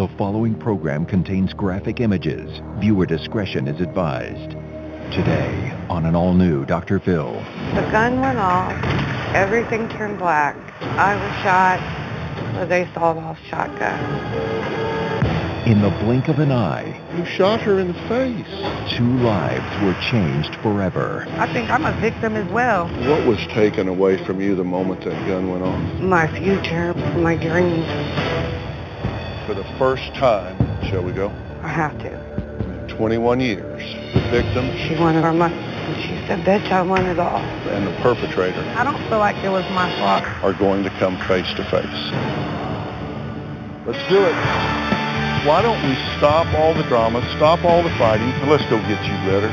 [0.00, 2.62] The following program contains graphic images.
[2.78, 4.52] Viewer discretion is advised.
[5.12, 6.98] Today, on an all-new Dr.
[6.98, 7.34] Phil.
[7.74, 8.72] The gun went off.
[9.34, 10.56] Everything turned black.
[10.80, 14.00] I was shot with a sawed-off shotgun.
[15.68, 18.96] In the blink of an eye, You shot her in the face.
[18.96, 21.26] two lives were changed forever.
[21.32, 22.88] I think I'm a victim as well.
[23.06, 26.00] What was taken away from you the moment that gun went off?
[26.00, 27.84] My future, my dreams.
[29.50, 30.54] For the first time,
[30.86, 31.26] shall we go?
[31.66, 32.86] I have to.
[32.94, 33.82] 21 years.
[34.14, 35.56] The victim She wanted our money.
[35.58, 37.42] And she said, bitch, I want it all.
[37.74, 40.22] and the perpetrator I don't feel like it was my fault.
[40.46, 42.00] are going to come face to face.
[43.90, 44.38] Let's do it.
[45.42, 49.02] Why don't we stop all the drama, stop all the fighting, and let's go get
[49.02, 49.50] you better.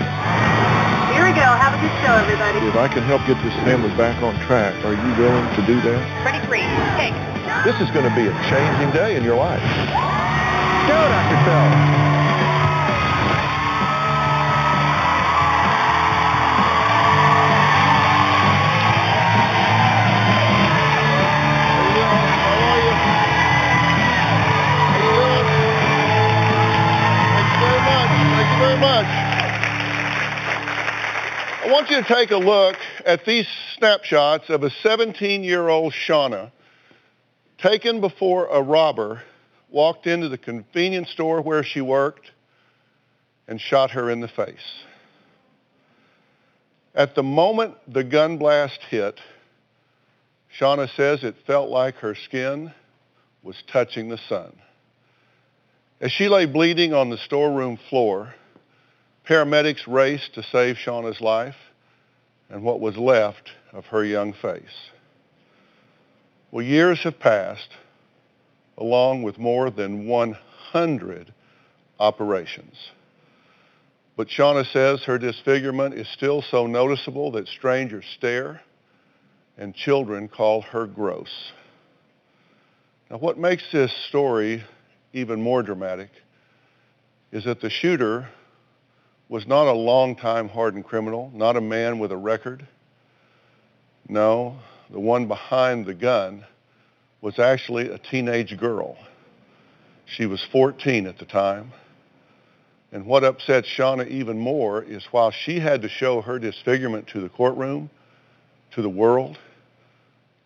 [1.18, 1.42] Here we go.
[1.42, 2.62] Have a good show, everybody.
[2.70, 5.82] If I can help get this family back on track, are you willing to do
[5.90, 5.98] that?
[6.22, 6.62] Pretty free.
[7.02, 7.37] Take.
[7.66, 9.62] This is going to be a changing day in your life.
[10.88, 11.44] Go, Dr.
[11.44, 12.08] Phil.
[31.60, 33.46] I want you to take a look at these
[33.78, 36.52] snapshots of a 17-year-old Shawna
[37.58, 39.22] taken before a robber
[39.70, 42.32] walked into the convenience store where she worked
[43.48, 44.84] and shot her in the face.
[46.96, 49.20] At the moment the gun blast hit,
[50.60, 52.74] Shawna says it felt like her skin
[53.44, 54.54] was touching the sun.
[56.02, 58.34] As she lay bleeding on the storeroom floor,
[59.28, 61.56] paramedics raced to save Shawna's life
[62.50, 64.64] and what was left of her young face.
[66.52, 67.70] Well, years have passed,
[68.78, 71.34] along with more than 100
[72.00, 72.76] operations.
[74.16, 78.62] But Shawna says her disfigurement is still so noticeable that strangers stare
[79.58, 81.52] and children call her gross.
[83.12, 84.64] Now, what makes this story
[85.14, 86.10] even more dramatic
[87.32, 88.30] is that the shooter
[89.30, 92.66] was not a long-time hardened criminal, not a man with a record.
[94.08, 94.58] No,
[94.90, 96.46] the one behind the gun
[97.22, 98.98] was actually a teenage girl.
[100.06, 101.74] She was 14 at the time.
[102.92, 107.20] And what upsets Shawna even more is while she had to show her disfigurement to
[107.20, 107.90] the courtroom,
[108.72, 109.38] to the world,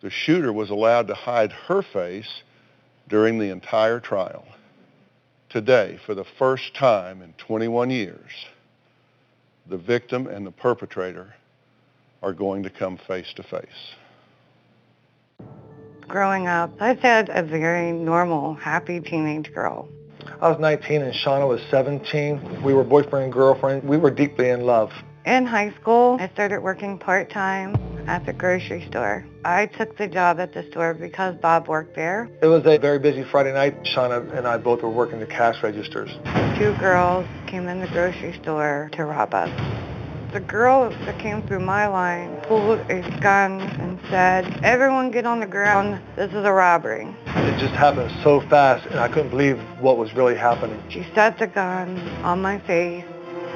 [0.00, 2.42] the shooter was allowed to hide her face
[3.08, 4.44] during the entire trial.
[5.50, 8.30] Today, for the first time in 21 years,
[9.68, 11.34] the victim and the perpetrator
[12.22, 13.94] are going to come face to face.
[16.12, 19.88] Growing up, I said a very normal, happy teenage girl.
[20.42, 22.62] I was 19 and Shawna was 17.
[22.62, 23.82] We were boyfriend and girlfriend.
[23.82, 24.90] We were deeply in love.
[25.24, 29.24] In high school, I started working part-time at the grocery store.
[29.46, 32.28] I took the job at the store because Bob worked there.
[32.42, 33.82] It was a very busy Friday night.
[33.84, 36.10] Shawna and I both were working the cash registers.
[36.58, 39.91] Two girls came in the grocery store to rob us.
[40.32, 45.40] The girl that came through my line pulled a gun and said, everyone get on
[45.40, 46.00] the ground.
[46.16, 47.14] This is a robbery.
[47.26, 50.82] It just happened so fast and I couldn't believe what was really happening.
[50.88, 53.04] She set the gun on my face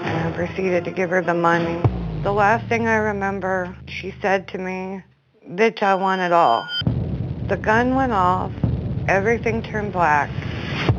[0.03, 1.81] and I proceeded to give her the money.
[2.23, 5.03] The last thing I remember, she said to me,
[5.49, 6.69] bitch, I want it all.
[7.49, 8.53] The gun went off.
[9.09, 10.29] Everything turned black.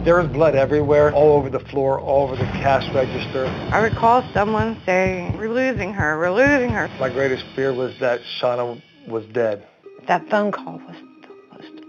[0.03, 3.45] There was blood everywhere, all over the floor, all over the cash register.
[3.71, 6.89] I recall someone saying, we're losing her, we're losing her.
[6.99, 9.67] My greatest fear was that Shawna was dead.
[10.07, 11.83] That phone call was the most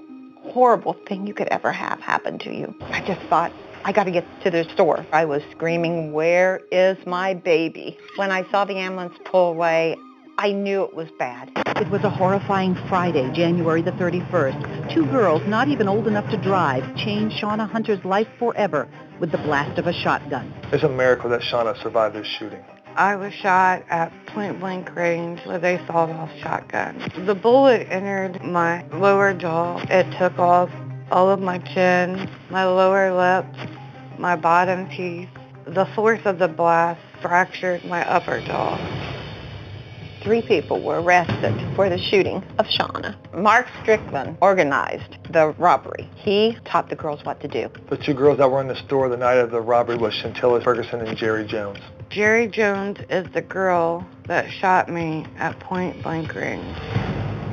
[0.53, 2.75] horrible thing you could ever have happen to you.
[2.91, 3.53] I just thought,
[3.85, 5.07] I got to get to the store.
[5.13, 7.97] I was screaming, where is my baby?
[8.17, 9.97] When I saw the ambulance pull away,
[10.41, 11.51] I knew it was bad.
[11.67, 14.95] It was a horrifying Friday, January the 31st.
[14.95, 18.89] Two girls, not even old enough to drive, changed Shawna Hunter's life forever
[19.19, 20.55] with the blast of a shotgun.
[20.73, 22.63] It's a miracle that Shawna survived this shooting.
[22.95, 27.27] I was shot at point blank range with a sawed-off shotgun.
[27.27, 29.85] The bullet entered my lower jaw.
[29.91, 30.71] It took off
[31.11, 33.47] all of my chin, my lower lip,
[34.21, 35.31] my bottom teeth.
[35.67, 39.18] The force of the blast fractured my upper jaw.
[40.23, 43.17] Three people were arrested for the shooting of Shawna.
[43.35, 46.11] Mark Strickland organized the robbery.
[46.17, 47.71] He taught the girls what to do.
[47.89, 50.63] The two girls that were in the store the night of the robbery was Chantilla
[50.63, 51.79] Ferguson and Jerrie Jones.
[52.11, 57.08] Jerrie Jones is the girl that shot me at point blank range.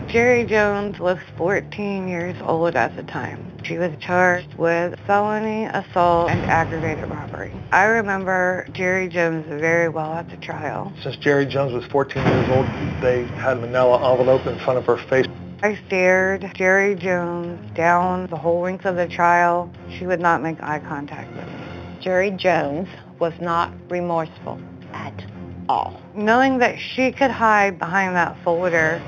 [0.08, 3.52] Jerrie Jones was 14 years old at the time.
[3.64, 7.52] She was charged with felony assault and aggravated robbery.
[7.72, 10.94] I remember Jerrie Jones very well at the trial.
[11.02, 12.66] Since Jerrie Jones was 14 years old,
[13.02, 15.26] they had a manila envelope in front of her face.
[15.64, 19.72] I stared Jerrie Jones down the whole length of the trial.
[19.98, 22.00] She would not make eye contact with me.
[22.00, 22.88] Jerrie Jones
[23.18, 24.60] was not remorseful
[24.94, 25.26] at
[25.68, 26.00] all.
[26.14, 29.02] Knowing that she could hide behind that folder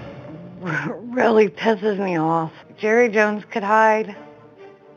[0.62, 2.52] really pisses me off.
[2.80, 4.16] Jerrie Jones could hide,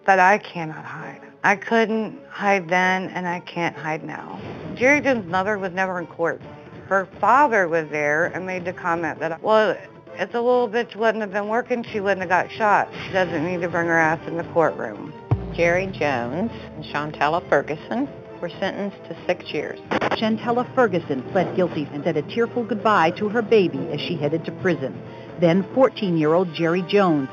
[0.07, 1.21] but I cannot hide.
[1.43, 4.41] I couldn't hide then, and I can't hide now.
[4.75, 6.41] Jerrie Jones' mother was never in court.
[6.87, 9.77] Her father was there and made the comment that, well,
[10.15, 12.89] if the little bitch wouldn't have been working, she wouldn't have got shot.
[13.07, 15.13] She doesn't need to bring her ass in the courtroom.
[15.55, 18.09] Jerrie Jones and Chantella Ferguson
[18.41, 19.79] were sentenced to six years.
[20.19, 24.45] Chantella Ferguson pled guilty and said a tearful goodbye to her baby as she headed
[24.45, 25.01] to prison.
[25.41, 27.31] Then 14-year-old Jerrie Jones.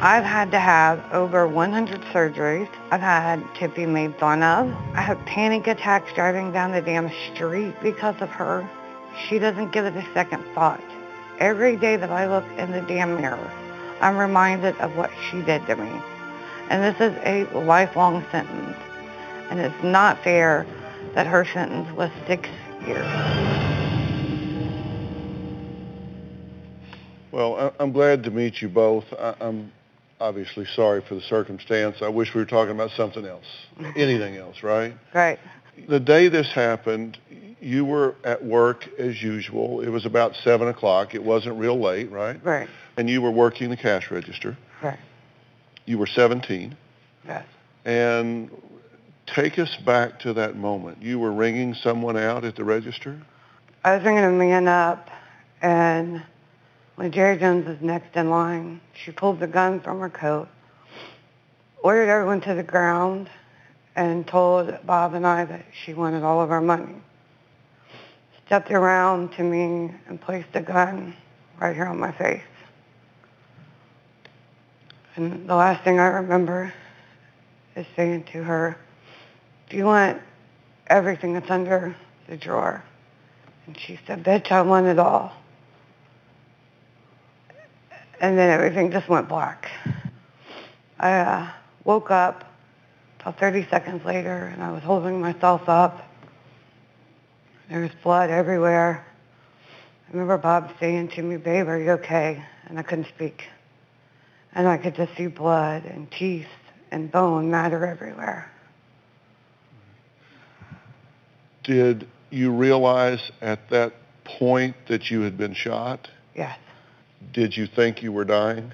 [0.00, 2.68] I've had to have over 100 surgeries.
[2.90, 4.70] I've had to be made fun of.
[4.94, 8.68] I have panic attacks driving down the damn street because of her.
[9.26, 10.84] She doesn't give it a second thought.
[11.38, 13.50] Every day that I look in the damn mirror,
[14.02, 16.02] I'm reminded of what she did to me.
[16.68, 18.76] And this is a lifelong sentence.
[19.48, 20.66] And it's not fair
[21.14, 22.46] that her sentence was six
[22.86, 23.67] years.
[27.38, 29.04] Well, I'm glad to meet you both.
[29.16, 29.70] I'm
[30.18, 31.98] obviously sorry for the circumstance.
[32.02, 33.44] I wish we were talking about something else,
[33.94, 34.92] anything else, right?
[35.14, 35.38] Right.
[35.88, 37.16] The day this happened,
[37.60, 39.82] you were at work as usual.
[39.82, 41.14] It was about 7 o'clock.
[41.14, 42.44] It wasn't real late, right?
[42.44, 42.68] Right.
[42.96, 44.58] And you were working the cash register.
[44.82, 44.98] Right.
[45.84, 46.76] You were 17.
[47.24, 47.46] Yes.
[47.84, 48.50] And
[49.26, 51.02] take us back to that moment.
[51.02, 53.22] You were ringing someone out at the register?
[53.84, 55.08] I was ringing a man up,
[55.62, 56.24] and
[56.98, 60.48] when Jerrie Jones was next in line, she pulled the gun from her coat,
[61.80, 63.30] ordered everyone to the ground,
[63.94, 66.96] and told Bob and I that she wanted all of our money.
[68.46, 71.14] Stepped around to me and placed the gun
[71.60, 72.42] right here on my face.
[75.14, 76.74] And the last thing I remember
[77.76, 78.76] is saying to her,
[79.70, 80.20] do you want
[80.88, 81.94] everything that's under
[82.26, 82.82] the drawer?
[83.66, 85.32] And she said, bitch, I want it all.
[88.20, 89.70] And then everything just went black.
[90.98, 91.50] I uh,
[91.84, 92.44] woke up
[93.20, 96.04] about 30 seconds later and I was holding myself up.
[97.70, 99.04] There was blood everywhere.
[100.08, 102.42] I remember Bob saying to me, babe, are you okay?
[102.66, 103.44] And I couldn't speak.
[104.54, 106.46] And I could just see blood and teeth
[106.90, 108.50] and bone matter everywhere.
[111.62, 113.92] Did you realize at that
[114.24, 116.08] point that you had been shot?
[116.34, 116.58] Yes,
[117.32, 118.72] Did you think you were dying?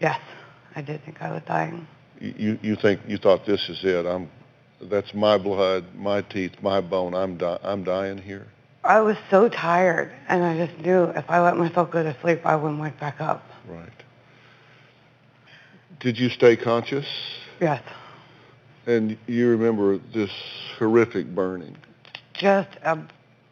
[0.00, 0.20] yes,
[0.76, 1.86] I did think I was dying.
[2.20, 4.06] You, you think you thought this is it?
[4.06, 4.30] I'm,
[4.82, 7.14] that's my blood, my teeth, my bone.
[7.14, 8.46] I'm di- I'm dying here.
[8.84, 12.40] I was so tired, and I just knew if I let myself go to sleep,
[12.44, 13.42] I wouldn't wake back up.
[13.68, 13.88] Right.
[16.00, 17.06] Did you stay conscious?
[17.60, 17.82] Yes,
[18.86, 20.30] And you remember this
[20.78, 21.76] horrific burning?
[22.34, 22.96] just a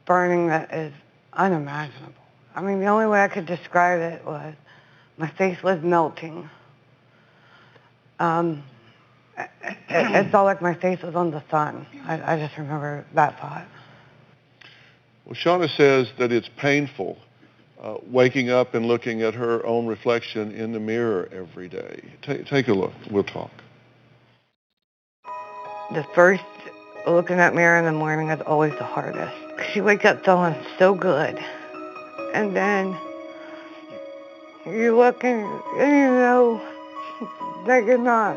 [0.06, 0.92] burning that is
[1.32, 2.14] unimaginable.
[2.56, 4.54] I mean, the only way I could describe it was
[5.18, 6.48] my face was melting.
[8.18, 8.62] Um,
[9.38, 11.86] it, felt like my face was on the sun.
[12.06, 13.66] I, I just remember that thought.
[15.26, 17.18] Well, Shawna says that it's painful
[17.82, 22.02] uh, waking up and looking at her own reflection in the mirror every day.
[22.22, 22.92] Ta take a look.
[23.10, 23.50] We'll talk.
[25.92, 26.42] The first
[27.06, 29.36] look in that mirror in the morning is always the hardest.
[29.58, 31.38] 'Cause you wake up feeling so good.
[32.36, 32.94] And then
[34.66, 35.42] you look and,
[35.78, 36.60] and you know
[37.66, 38.36] that you're not.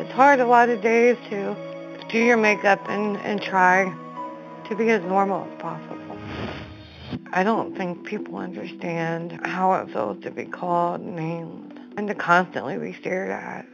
[0.00, 1.56] It's hard a lot of days to
[2.10, 3.94] do your makeup and, and try
[4.68, 6.18] to be as normal as possible.
[7.32, 12.76] I don't think people understand how it feels to be called names and to constantly
[12.76, 13.66] be stared at.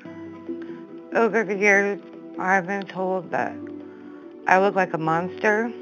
[1.14, 1.98] Over the years,
[2.38, 3.56] I've been told that
[4.46, 5.72] I look like a monster.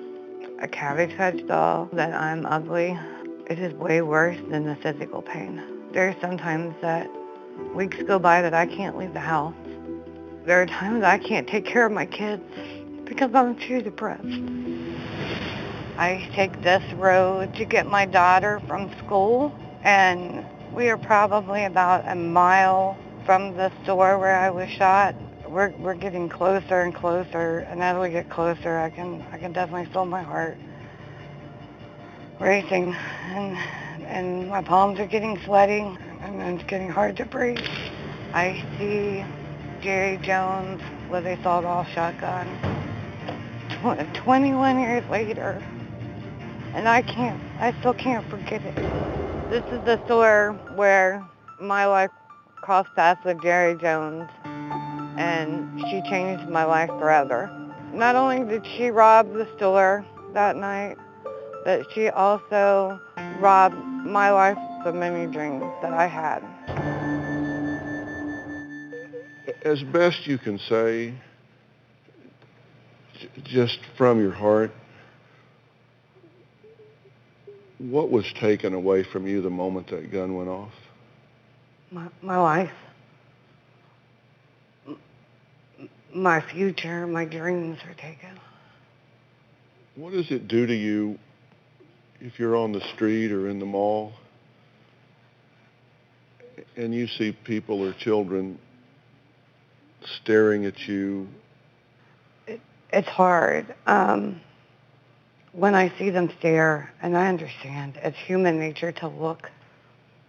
[0.61, 2.97] a Cabbage Patch doll, that I'm ugly,
[3.49, 5.61] it is way worse than the physical pain.
[5.92, 7.11] There are sometimes that
[7.75, 9.54] weeks go by that I can't leave the house.
[10.45, 12.45] There are times I can't take care of my kids
[13.04, 14.40] because I'm too depressed.
[15.99, 19.52] I take this road to get my daughter from school
[19.83, 25.16] and we are probably about a mile from the store where I was shot.
[25.49, 29.52] We're we're getting closer and closer and as we get closer I can I can
[29.52, 30.56] definitely feel my heart
[32.40, 33.56] racing and
[34.06, 35.80] and my palms are getting sweaty
[36.23, 37.59] and it's getting hard to breathe.
[38.33, 39.25] I see
[39.83, 40.80] Jerrie Jones
[41.11, 42.47] with a sawed-off shotgun.
[43.71, 45.62] Tw- 21 years later,
[46.75, 48.76] and I can't, I still can't forget it.
[49.50, 51.25] This is the store where
[51.61, 52.11] my life
[52.66, 54.28] crossed paths with Jerrie Jones,
[55.16, 57.49] and she changed my life forever.
[57.94, 60.04] Not only did she rob the store
[60.35, 60.96] that night,
[61.64, 63.00] but she also
[63.38, 66.42] robbed my life of many dreams that I had.
[69.64, 71.14] As best you can say,
[73.44, 74.73] just from your heart,
[77.78, 80.73] what was taken away from you the moment that gun went off?
[81.90, 82.73] My, my life,
[86.12, 88.40] my future, my dreams are taken.
[89.95, 91.19] What does it do to you
[92.21, 94.12] if you're on the street or in the mall
[96.76, 98.59] and you see people or children
[100.23, 101.28] staring at you?
[102.93, 103.75] It's hard.
[103.87, 104.40] Um,
[105.52, 109.50] when I see them stare, and I understand it's human nature to look,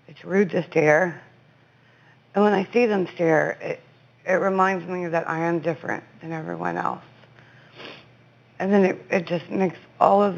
[0.07, 1.21] it's rude to stare.
[2.37, 3.79] And when I see them stare, it,
[4.23, 7.01] it reminds me that I am different than everyone else.
[8.59, 10.37] And then it, it just makes all of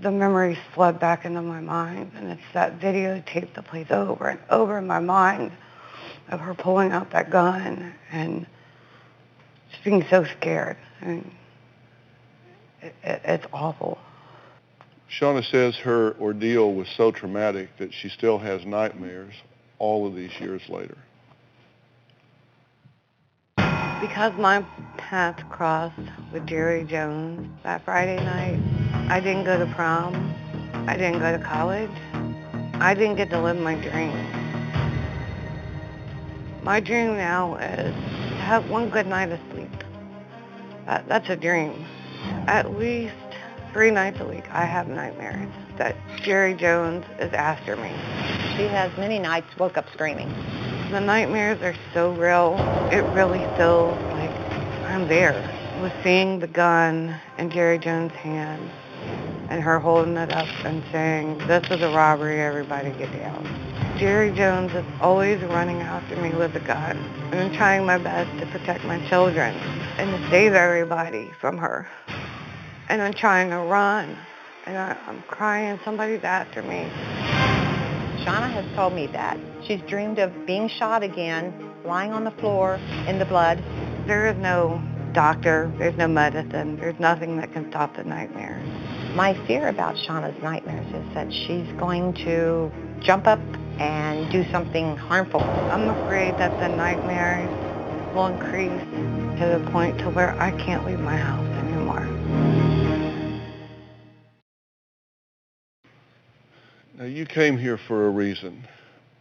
[0.00, 2.10] the memories flood back into my mind.
[2.16, 5.52] And it's that videotape that plays over and over in my mind
[6.28, 8.44] of her pulling out that gun and
[9.70, 10.76] just being so scared.
[11.00, 11.32] I mean,
[12.80, 13.96] it, it, it's awful.
[15.20, 19.34] Shawna says her ordeal was so traumatic that she still has nightmares
[19.78, 20.98] all of these years later.
[24.02, 24.66] Because my
[24.96, 25.96] path crossed
[26.32, 28.58] with Jerrie Jones that Friday night,
[29.08, 30.34] I didn't go to prom.
[30.88, 31.88] I didn't go to college.
[32.80, 34.12] I didn't get to live my dream.
[36.64, 39.70] My dream now is to have one good night of sleep.
[40.86, 41.86] That, that's a dream.
[42.48, 43.14] At least
[43.72, 47.92] three nights a week, I have nightmares that Jerrie Jones is after me.
[48.56, 50.28] She has many nights woke up screaming.
[50.92, 52.54] The nightmares are so real.
[52.92, 54.30] It really feels like
[54.84, 55.32] I'm there.
[55.80, 58.70] With seeing the gun in Jerrie Jones' hand
[59.48, 63.96] and her holding it up and saying, this is a robbery, everybody get down.
[63.98, 66.98] Jerrie Jones is always running after me with a gun.
[67.30, 69.54] And I'm trying my best to protect my children
[69.96, 71.88] and to save everybody from her.
[72.90, 74.14] And I'm trying to run.
[74.66, 76.86] And I, I'm crying, somebody's after me.
[78.24, 79.36] Shawna has told me that.
[79.66, 82.76] She's dreamed of being shot again, lying on the floor
[83.08, 83.58] in the blood.
[84.06, 84.80] There is no
[85.12, 88.64] doctor, there's no medicine, there's nothing that can stop the nightmares.
[89.16, 93.40] My fear about Shawna's nightmares is that she's going to jump up
[93.80, 95.40] and do something harmful.
[95.40, 97.50] I'm afraid that the nightmares
[98.14, 98.70] will increase
[99.40, 101.51] to the point to where I can't leave my house
[106.98, 108.66] Now you came here for a reason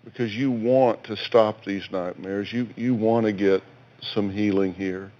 [0.03, 2.51] because you want to stop these nightmares.
[2.51, 3.63] You you want to get
[4.13, 5.11] some healing here.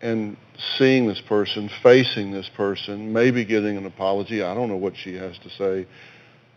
[0.00, 0.36] And
[0.78, 4.42] seeing this person, facing this person, maybe getting an apology.
[4.42, 5.86] I don't know what she has to say,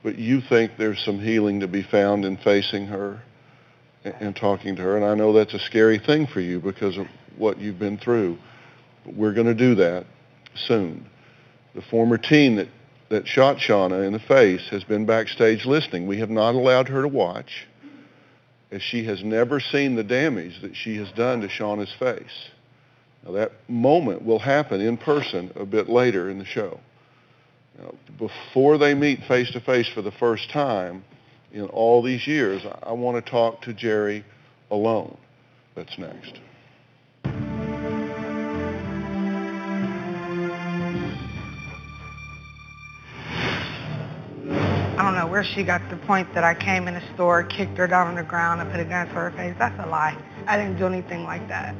[0.03, 3.21] but you think there's some healing to be found in facing her
[4.03, 4.97] and, and talking to her.
[4.97, 7.07] And I know that's a scary thing for you because of
[7.37, 8.37] what you've been through.
[9.05, 10.05] But we're going to do that
[10.67, 11.09] soon.
[11.75, 12.67] The former teen that
[13.09, 16.07] that shot Shawna in the face has been backstage listening.
[16.07, 17.67] We have not allowed her to watch
[18.71, 22.49] as she has never seen the damage that she has done to Shawna's face.
[23.25, 26.79] Now that moment will happen in person a bit later in the show.
[27.77, 31.03] Now, before they meet face to face for the first time
[31.51, 34.23] in all these years, I want to talk to Jerrie
[34.69, 35.17] alone.
[35.75, 36.39] That's next.
[45.43, 48.15] She got to the point that I came in the store, kicked her down on
[48.15, 49.55] the ground, and put a gun to her face.
[49.57, 50.17] That's a lie.
[50.47, 51.75] I didn't do anything like that.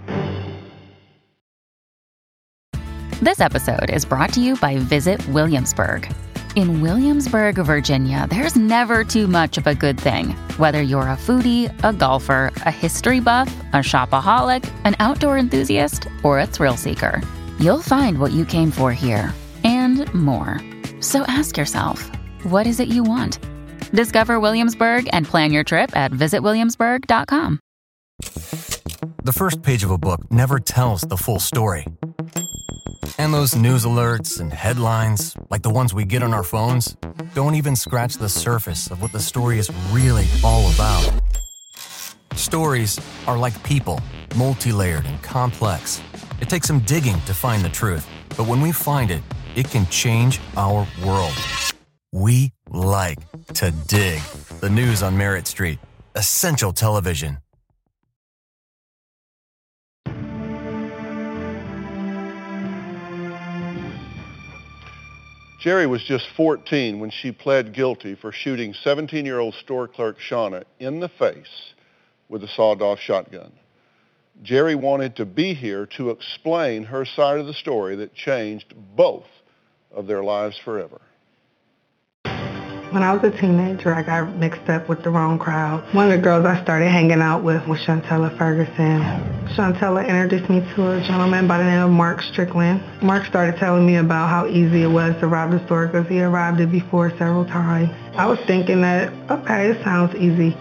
[3.22, 6.10] This episode is brought to you by Visit Williamsburg.
[6.56, 10.30] In Williamsburg, Virginia, there's never too much of a good thing.
[10.58, 16.40] Whether you're a foodie, a golfer, a history buff, a shopaholic, an outdoor enthusiast, or
[16.40, 17.22] a thrill seeker,
[17.60, 20.60] you'll find what you came for here and more.
[21.02, 22.10] So ask yourself,
[22.44, 23.40] what is it you want?
[23.92, 27.60] Discover Williamsburg and plan your trip at visitwilliamsburg.com.
[29.24, 31.86] The first page of a book never tells the full story.
[33.18, 36.96] And those news alerts and headlines, like the ones we get on our phones,
[37.34, 41.12] don't even scratch the surface of what the story is really all about.
[42.36, 44.00] Stories are like people,
[44.36, 46.02] multi layered and complex.
[46.40, 49.22] It takes some digging to find the truth, but when we find it,
[49.56, 51.34] it can change our world.
[52.12, 53.20] We like
[53.56, 54.22] to dig.
[54.62, 55.78] The news on Merit Street.
[56.16, 57.38] Essential television.
[65.60, 71.02] Jerrie was just 14 when she pled guilty for shooting 17-year-old store clerk Shawna in
[71.02, 71.74] the face
[72.30, 73.52] with a sawed-off shotgun.
[74.42, 79.28] Jerrie wanted to be here to explain her side of the story that changed both
[79.92, 81.02] of their lives forever.
[82.92, 85.84] When I was a teenager, I got mixed up with the wrong crowd.
[85.94, 89.02] One of the girls I started hanging out with was Shantella Ferguson.
[89.56, 92.82] Shantella introduced me to a gentleman by the name of Mark Strickland.
[93.04, 96.18] Mark started telling me about how easy it was to rob the store because he
[96.18, 97.92] had robbed it before several times.
[98.20, 100.52] I was thinking that, okay, it sounds easy.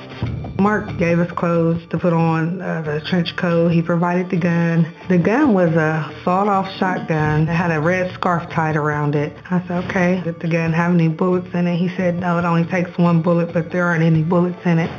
[0.63, 3.71] Mark gave us clothes to put on, uh, the trench coat.
[3.71, 4.87] He provided the gun.
[5.09, 7.49] The gun was a sawed-off shotgun.
[7.49, 9.37] It had a red scarf tied around it.
[9.51, 11.79] I said, okay, did the gun have any bullets in it?
[11.79, 14.91] He said, no, it only takes one bullet, but there aren't any bullets in it.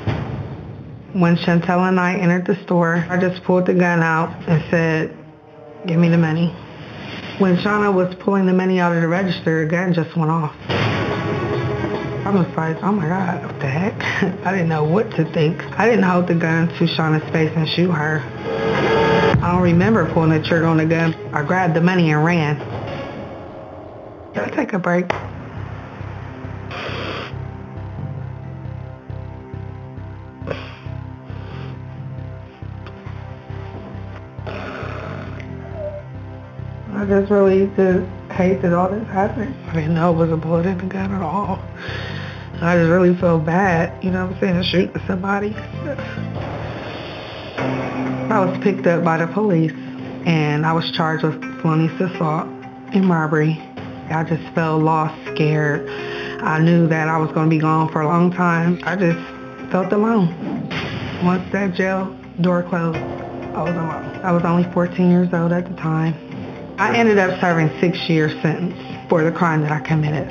[1.15, 5.17] When Chantel and I entered the store, I just pulled the gun out and said,
[5.87, 6.49] give me the money.
[7.39, 10.53] When Shawna was pulling the money out of the register, the gun just went off.
[12.29, 13.99] I was like, oh my God, what the heck?
[14.45, 15.63] I didn't know what to think.
[15.79, 18.19] I didn't hold the gun to Shawna's face and shoot her.
[19.41, 21.15] I don't remember pulling the trigger on the gun.
[21.33, 22.59] I grabbed the money and ran.
[24.35, 25.11] Can I take a break?
[36.93, 39.55] I just really just hate that all this happened.
[39.69, 41.59] I didn't know it was a bullet in the gun at all.
[42.61, 45.55] I just really feel bad, you know what I'm saying, shooting somebody.
[47.55, 49.71] I was picked up by the police
[50.25, 52.47] and I was charged with felonious assault
[52.93, 53.57] and robbery.
[54.09, 55.89] I just felt lost, scared.
[56.41, 58.81] I knew that I was going to be gone for a long time.
[58.83, 59.19] I just
[59.71, 60.27] felt alone.
[61.23, 64.19] Once that jail door closed, I was alone.
[64.21, 66.13] I was only 14 years old at the time.
[66.77, 68.75] I ended up serving six year sentence
[69.07, 70.27] for the crime that I committed.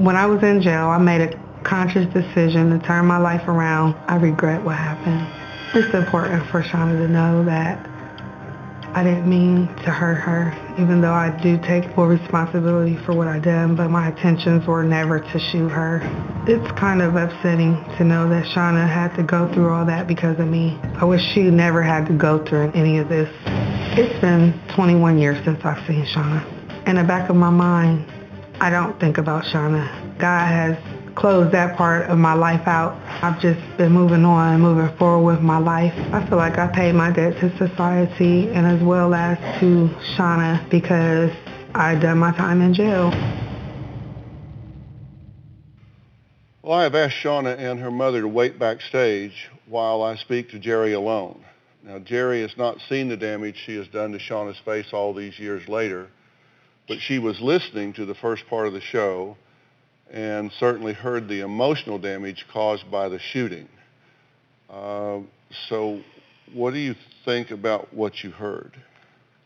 [0.00, 3.94] When I was in jail, I made a conscious decision to turn my life around.
[4.08, 5.26] I regret what happened.
[5.74, 7.86] It's important for Shawna to know that
[8.92, 13.28] I didn't mean to hurt her, even though I do take full responsibility for what
[13.28, 16.00] I done, but my intentions were never to shoot her.
[16.48, 20.40] It's kind of upsetting to know that Shawna had to go through all that because
[20.40, 20.76] of me.
[20.96, 23.28] I wish she never had to go through any of this.
[23.96, 26.88] It's been 21 years since I've seen Shawna.
[26.88, 28.10] In the back of my mind,
[28.60, 30.18] I don't think about Shawna.
[30.18, 30.76] God has
[31.14, 32.94] closed that part of my life out.
[33.22, 35.92] I've just been moving on, moving forward with my life.
[36.12, 40.68] I feel like I paid my debt to society and as well as to Shawna
[40.70, 41.30] because
[41.74, 43.10] I done my time in jail.
[46.62, 50.58] Well, I have asked Shawna and her mother to wait backstage while I speak to
[50.58, 51.44] Jerrie alone.
[51.82, 55.38] Now, Jerrie has not seen the damage she has done to Shawna's face all these
[55.38, 56.08] years later,
[56.86, 59.36] but she was listening to the first part of the show
[60.10, 63.68] and certainly heard the emotional damage caused by the shooting.
[64.68, 65.20] Uh,
[65.68, 66.00] so
[66.52, 66.94] what do you
[67.24, 68.72] think about what you heard?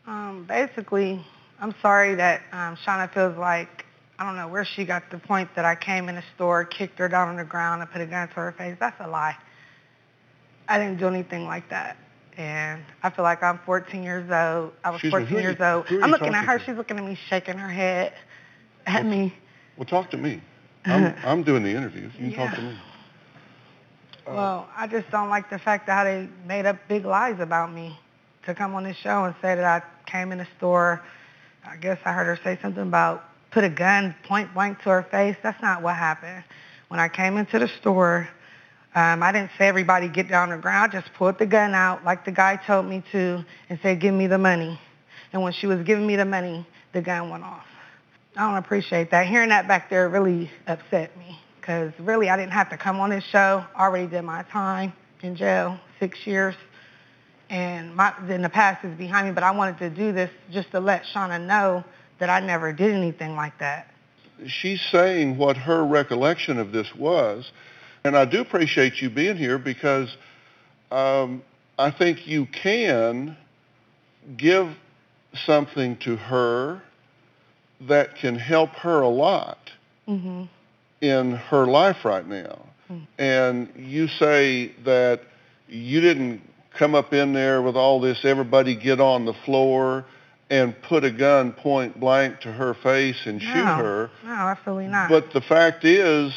[0.07, 1.23] Um, basically,
[1.59, 3.85] I'm sorry that um, Shawna feels like,
[4.17, 6.97] I don't know where she got the point that I came in the store, kicked
[6.99, 8.75] her down on the ground, and put a gun to her face.
[8.79, 9.35] That's a lie.
[10.67, 11.97] I didn't do anything like that.
[12.37, 14.73] And I feel like I'm 14 years old.
[14.83, 15.85] I was me, 14 years old.
[15.89, 16.59] I'm looking at her.
[16.59, 16.65] to?
[16.65, 18.13] She's looking at me, shaking her head
[18.85, 19.33] at me.
[19.77, 20.41] Well, talk to me.
[20.85, 22.09] I'm, I'm doing the interview.
[22.19, 22.77] You can talk to me.
[24.27, 27.71] Well, I just don't like the fact that how they made up big lies about
[27.71, 27.97] me
[28.45, 31.01] to come on this show and say that I came in the store.
[31.63, 35.03] I guess I heard her say something about put a gun point blank to her
[35.03, 35.35] face.
[35.43, 36.43] That's not what happened.
[36.87, 38.27] When I came into the store,
[38.95, 40.91] um, I didn't say everybody get down on the ground.
[40.91, 44.13] I just pulled the gun out like the guy told me to and said, give
[44.13, 44.79] me the money.
[45.33, 47.65] And when she was giving me the money, the gun went off.
[48.37, 49.27] I don't appreciate that.
[49.27, 53.09] Hearing that back there really upset me because really I didn't have to come on
[53.09, 53.63] this show.
[53.73, 56.55] I already did my time in jail, six years.
[57.49, 60.71] And my, then the past is behind me, but I wanted to do this just
[60.71, 61.83] to let Shawna know
[62.19, 63.87] that I never did anything like that.
[64.47, 67.51] She's saying what her recollection of this was.
[68.03, 70.15] And I do appreciate you being here because
[70.91, 71.41] um,
[71.79, 73.37] I think you can
[74.35, 74.75] give
[75.45, 76.81] something to her
[77.81, 79.57] that can help her a lot
[80.07, 80.43] Mm-hmm.
[81.01, 82.59] in her life right now.
[82.91, 83.07] Mm.
[83.17, 85.21] And you say that
[85.67, 86.41] you didn't
[86.77, 90.05] come up in there with all this, everybody get on the floor
[90.51, 94.11] and put a gun point blank to her face and shoot no, her.
[94.23, 95.09] No, absolutely not.
[95.09, 96.31] But the fact is,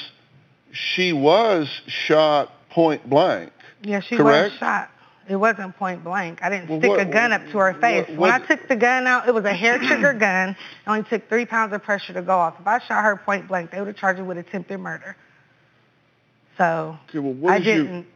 [0.72, 3.53] she was shot point blank.
[3.83, 4.53] yeah, she correct?
[4.53, 4.90] was shot.
[5.28, 6.38] It wasn't point blank.
[6.42, 8.08] I didn't Well, stick what- a gun up to her face.
[8.08, 10.50] what- when I took the gun out, it was a hair trigger gun.
[10.50, 10.56] It
[10.88, 12.54] only took three pounds of pressure to go off.
[12.60, 15.16] If I shot her point blank, they would have charged her with attempted murder.
[16.56, 18.06] So Okay, well, what I didn't.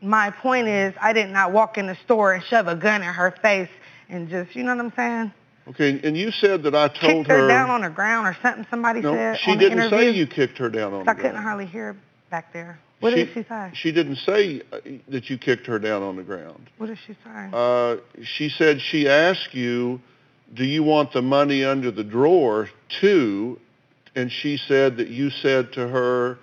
[0.00, 3.08] My point is, I did not walk in the store and shove a gun in
[3.08, 3.68] her face
[4.08, 5.32] and just, you know what I'm saying?
[5.70, 7.48] Okay, and you said that I told her Kicked her, her.
[7.48, 8.64] down on the ground or something.
[8.70, 11.42] Somebody no, said she didn't say you kicked her down on the I the couldn't
[11.42, 11.96] hardly hear
[12.30, 12.78] back there.
[13.00, 13.70] What did she say?
[13.74, 16.68] She didn't say uh, that you kicked her down on the ground.
[16.78, 17.48] What did she say?
[17.52, 20.00] Uh, she said she asked you,
[20.54, 22.68] do you want the money under the drawer
[23.00, 23.60] too?
[24.16, 26.38] And she said that you said to her,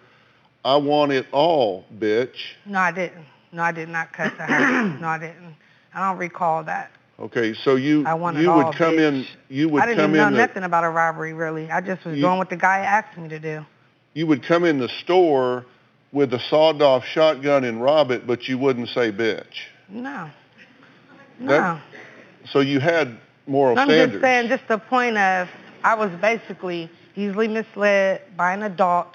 [0.63, 2.35] I want it all, bitch.
[2.65, 3.25] No, I didn't.
[3.51, 4.99] No, I did not cuss at her.
[4.99, 5.55] no, I didn't.
[5.93, 6.91] I don't recall that.
[7.19, 9.07] Okay, so you I you all, would come bitch.
[9.07, 9.99] in you would come in.
[9.99, 11.69] I didn't know the, nothing about a robbery, really.
[11.71, 13.65] I just was You- doing what the guy asked me to do.
[14.13, 15.65] you would come in the store
[16.15, 19.43] with a sawed-off shotgun and rob it, but you wouldn't say bitch.
[19.89, 20.29] No.
[21.39, 21.47] No.
[21.49, 21.81] That-
[22.51, 24.13] So you had moral I'm standards.
[24.13, 25.49] just saying, just the point of,
[25.83, 29.13] I was basically easily misled by an adult,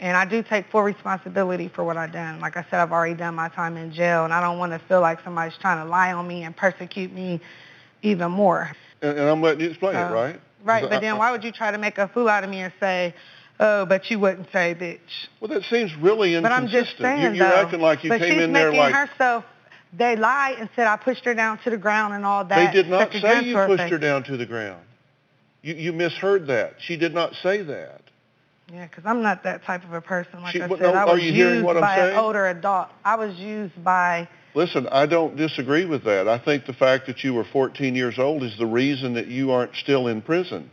[0.00, 2.40] and I do take full responsibility for what I've done.
[2.40, 4.80] Like I said, I've already done my time in jail, and I don't want to
[4.88, 7.40] feel like somebody's trying to lie on me and persecute me
[8.02, 8.72] even more.
[9.02, 10.40] and, and I'm letting you explain Uh, it, right?
[10.64, 12.50] Right, So but I- then why would you try to make a fool out of
[12.50, 13.14] me and say,
[13.60, 14.98] oh, but you wouldn't say bitch?
[15.40, 16.42] Well, that seems really inconsistent.
[16.42, 17.56] But I'm just saying, You- You're though.
[17.56, 19.44] acting like you but came she's in there making like herself.
[19.94, 22.72] They lied and said I pushed her down to the ground and all that.
[22.72, 23.90] they did not say you pushed face.
[23.90, 24.82] her down to the ground.
[25.62, 26.74] You you misheard that.
[26.78, 28.00] She did not say that.
[28.72, 30.40] Yeah, because I'm not that type of a person.
[30.42, 32.12] Like She- I said, no, I was used by saying?
[32.12, 32.88] an older adult.
[33.04, 34.28] I was used by.
[34.54, 36.26] Listen, I don't disagree with that.
[36.26, 39.50] I think the fact that you were 14 years old is the reason that you
[39.50, 40.70] aren't still in prison.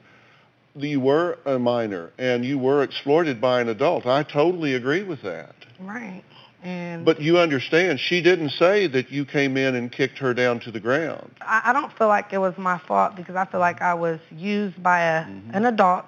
[0.76, 4.06] You were a minor and you were exploited by an adult.
[4.06, 5.56] I totally agree with that.
[5.80, 6.24] Right.
[6.62, 10.60] And But you understand, she didn't say that you came in and kicked her down
[10.62, 11.32] to the ground.
[11.42, 14.20] I, I don't feel like it was my fault because I feel like I was
[14.32, 15.52] used by a, Mm-hmm.
[15.56, 16.06] an adult.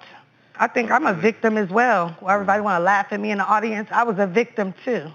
[0.56, 2.14] I think I'm a victim as well.
[2.20, 3.88] Well, everybody want to laugh at me in the audience.
[3.90, 5.06] I was a victim too.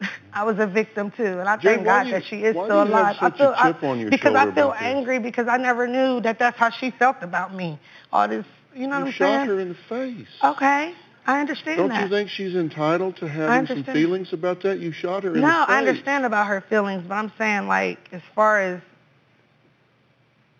[0.32, 3.16] I was a victim too, and I thank God you- that she is still alive.
[3.20, 3.72] I feel I,
[4.08, 4.82] because I feel about this?
[4.82, 7.78] angry because I never knew that that's how she felt about me.
[8.12, 9.48] All this, you know you what I'm shot saying?
[9.48, 10.28] her in the face.
[10.42, 10.94] Okay,
[11.26, 12.02] I understand Don't that.
[12.02, 14.78] you think she's entitled to having some feelings about that?
[14.78, 15.68] You shot her in no, the face.
[15.68, 18.80] No, I understand about her feelings, but I'm saying like as far as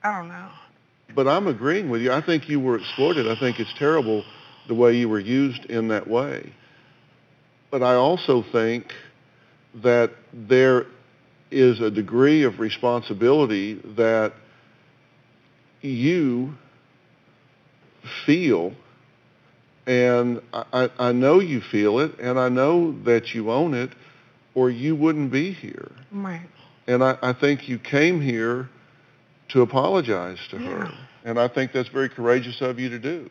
[0.03, 0.49] I don't know.
[1.15, 2.13] But I'm agreeing with you.
[2.13, 3.27] I think you were exploited.
[3.29, 4.25] I think it's terrible
[4.69, 6.53] the way you were used in that way.
[7.71, 8.93] But I also think
[9.77, 10.87] that there
[11.51, 14.33] is a degree of responsibility that
[15.81, 16.55] you
[18.27, 18.73] feel,
[19.87, 23.91] and I, I know you feel it, and I know that you own it,
[24.55, 25.91] or you wouldn't be here.
[26.13, 26.49] Right.
[26.87, 28.69] And I, I think you came here
[29.51, 30.91] to apologize to her.
[31.25, 33.31] And I think that's very courageous of you to do.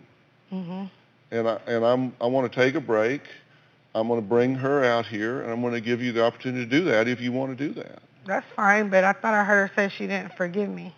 [0.52, 0.86] Mm-hmm.
[1.32, 3.22] And I and I'm I want to take a break.
[3.96, 6.66] I'm going to bring her out here and I'm going to give you the opportunity
[6.66, 8.02] to do that if you want to do that.
[8.26, 10.94] That's fine, but I thought I heard her say she didn't forgive me.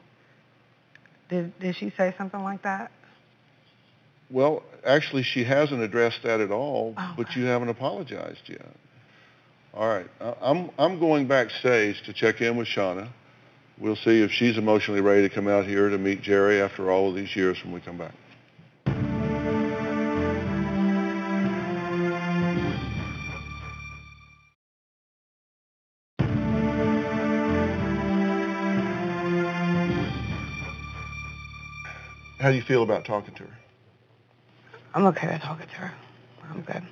[1.30, 2.92] Did did she say something like that?
[4.30, 8.66] Well, actually she hasn't addressed that at all, oh, but you haven't apologized yet.
[9.74, 10.08] All right.
[10.42, 13.08] I'm I'm going backstage to check in with Shawna.
[13.78, 17.10] We'll see if she's emotionally ready to come out here to meet Jerrie after all
[17.10, 18.14] of these years when we come back.
[32.52, 33.58] Do you feel about talking to her?
[34.94, 35.94] I'm okay with talking to her.
[36.50, 36.84] I'm good.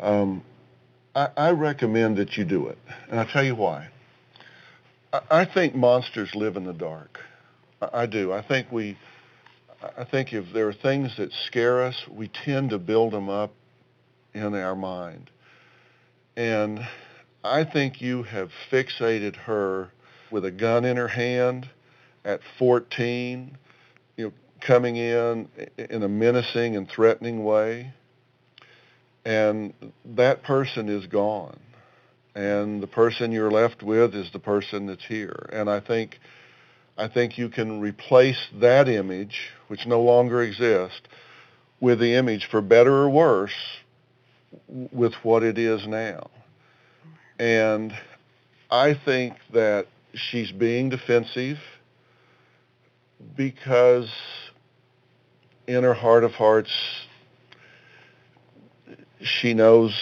[0.00, 0.42] Um,
[1.14, 2.78] I, I recommend that you do it,
[3.10, 3.88] and I'll tell you why.
[5.12, 7.18] I, I think monsters live in the dark.
[7.80, 8.32] I, I do.
[8.32, 8.96] I think we,
[9.96, 13.52] I think if there are things that scare us, we tend to build them up
[14.32, 15.30] in our mind.
[16.36, 16.80] And
[17.44, 19.90] I think you have fixated her
[20.30, 21.68] with a gun in her hand
[22.24, 23.63] at 14, you know,
[24.66, 27.92] coming in in a menacing and threatening way.
[29.24, 29.72] And
[30.04, 31.58] that person is gone.
[32.34, 35.48] And the person you're left with is the person that's here.
[35.52, 36.18] And I think
[36.96, 41.02] I think you can replace that image, which no longer exists,
[41.80, 43.54] with the image, for better or worse,
[44.68, 46.30] with what it is now.
[47.38, 47.92] And
[48.70, 51.58] I think that she's being defensive
[53.36, 54.08] because
[55.66, 56.70] in her heart of hearts,
[59.20, 59.94] she knows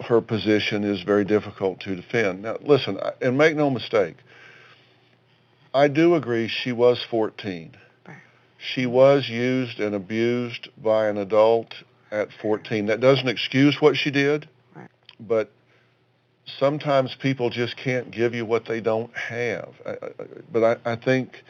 [0.00, 2.42] her position is very difficult to defend.
[2.42, 4.16] Now, listen, and make no mistake,
[5.74, 7.76] I do agree she was 14.
[8.58, 11.74] She was used and abused by an adult
[12.10, 12.86] at 14.
[12.86, 14.48] That doesn't excuse what she did,
[15.20, 15.52] but
[16.58, 19.68] sometimes people just can't give you what they don't have.
[20.50, 21.44] But I, I think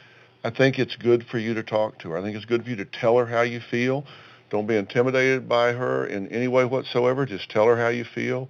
[0.44, 2.18] I think it's good for you to talk to her.
[2.18, 4.04] I think it's good for you to tell her how you feel.
[4.50, 7.26] Don't be intimidated by her in any way whatsoever.
[7.26, 8.48] Just tell her how you feel,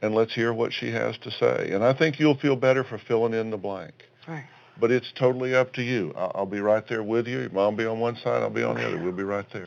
[0.00, 1.72] and let's hear what she has to say.
[1.72, 3.92] And I think you'll feel better for filling in the blank.
[4.26, 4.46] Right.
[4.80, 6.12] But it's totally up to you.
[6.16, 7.40] I'll, I'll be right there with you.
[7.40, 9.02] Your mom be on one side, I'll be on the other.
[9.02, 9.66] We'll be right there.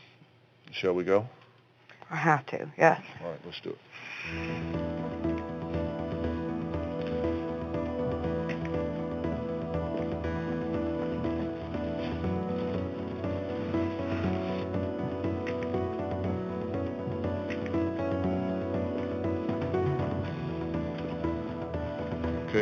[0.72, 1.26] Shall we go?
[2.10, 3.00] I have to, yes.
[3.22, 5.07] All right, let's do it.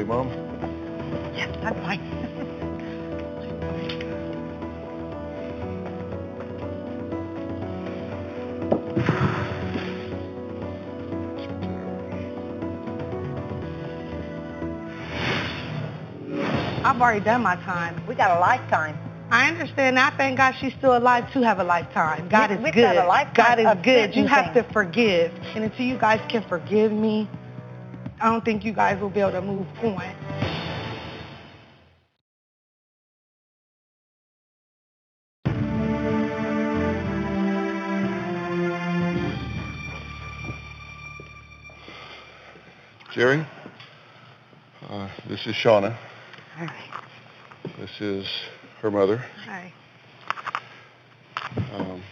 [0.07, 0.29] Mom?
[1.35, 2.01] Yes, I'm fine.
[16.85, 18.01] I've already done my time.
[18.07, 18.97] We got a lifetime.
[19.31, 19.99] I understand.
[19.99, 22.29] I thank God she's still alive to have a lifetime.
[22.29, 22.83] God We- is we've good.
[22.83, 24.14] got a lifetime God is good.
[24.14, 25.33] You have to forgive.
[25.57, 27.29] And until you guys can forgive me,
[28.18, 30.02] I don't think you guys will be able to move on.
[43.12, 43.46] Jerrie,
[44.90, 45.96] uh, this is Shawna.
[46.57, 46.68] Hi.
[47.79, 48.26] This is
[48.81, 49.24] her mother.
[49.46, 49.72] Hi.
[51.72, 52.02] Um,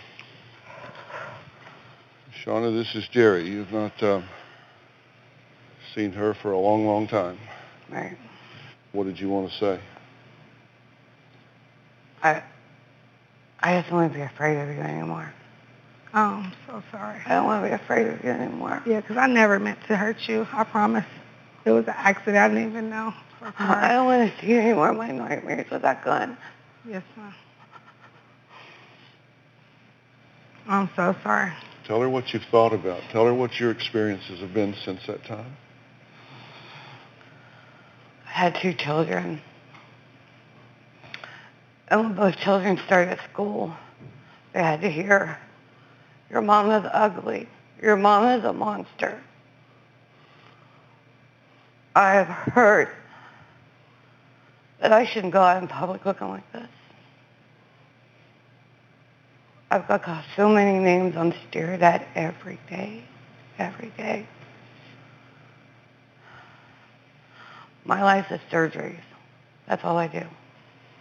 [2.42, 3.46] Shawna, this is Jerrie.
[3.46, 4.24] You've not um,
[5.94, 7.38] seen her for a long, long time.
[7.90, 8.16] Right.
[8.92, 9.80] What did you want to say?
[12.22, 12.42] I
[13.60, 15.32] I just don't want to be afraid of you anymore.
[16.12, 17.20] Oh, I'm so sorry.
[17.26, 18.82] I don't want to be afraid of you anymore.
[18.86, 20.46] Yeah, 'cause I never meant to hurt you.
[20.52, 21.04] I promise.
[21.64, 22.36] It was an accident.
[22.36, 23.12] I didn't even know.
[23.58, 26.36] I don't want to see any more of my nightmares with that gun.
[26.88, 27.34] Yes, ma'am.
[30.68, 31.52] I'm so sorry.
[31.86, 33.02] Tell her what you've thought about.
[33.10, 35.56] Tell her what your experiences have been since that time.
[38.34, 39.40] Had two children.
[41.86, 43.72] And when both children started school,
[44.52, 45.38] they had to hear,
[46.28, 47.48] your mom is ugly.
[47.80, 49.22] Your mom is a monster.
[51.94, 52.88] I have heard
[54.80, 56.66] that I shouldn't go out in public looking like this.
[59.70, 63.04] I've got, got so many names I'm stared at every day,
[63.60, 64.26] every day.
[67.84, 69.00] My life is surgeries.
[69.66, 70.22] That's all I do.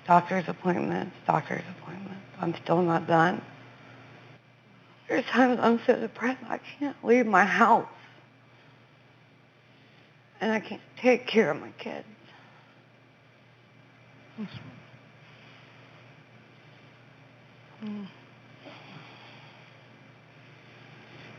[0.06, 2.22] Doctor's appointments, doctor's appointments.
[2.40, 3.42] I'm still not done.
[5.08, 7.88] There's times I'm so depressed I can't leave my house.
[10.42, 12.06] And I can't take care of my kids.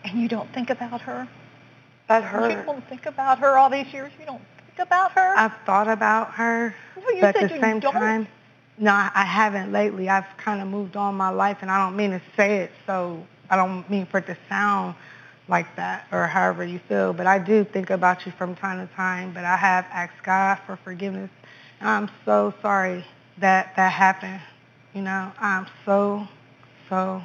[0.04, 1.28] And you don't think about her?
[2.08, 4.12] That You don't think about her all these years?
[4.18, 4.42] You don't
[4.78, 5.34] about her?
[5.36, 7.92] I've thought about her, No, but at the same don't.
[7.92, 8.28] time,
[8.78, 10.08] no, I I haven't lately.
[10.08, 13.24] I've kind of moved on my life, and I don't mean to say it, so
[13.50, 14.94] I don't mean for it to sound
[15.48, 18.92] like that or however you feel, but I do think about you from time to
[18.94, 19.32] time.
[19.32, 21.30] But I have asked God for forgiveness,
[21.80, 23.04] and I'm so sorry
[23.38, 24.40] that that happened.
[24.94, 26.26] You know, I'm so,
[26.88, 27.22] so